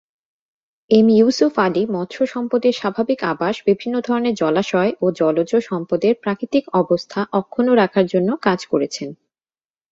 M 0.91 1.07
Yusuf 1.09 1.53
Ali 1.59 1.83
মৎস্য 1.89 2.19
সম্পদের 2.25 2.73
স্বাভাবিক 2.73 3.19
আবাস, 3.23 3.55
বিভিন্ন 3.65 3.95
ধরনের 3.99 4.33
জলাশয় 4.33 4.91
ও 5.01 5.05
জলজ 5.11 5.51
সম্পদের 5.69 6.13
প্রাকৃতিক 6.23 6.63
অবস্থা 6.73 7.19
অক্ষুণ্ণ 7.31 7.69
রাখার 7.73 8.05
জন্য 8.05 8.29
কাজ 8.41 8.59
করেছেন। 8.65 9.09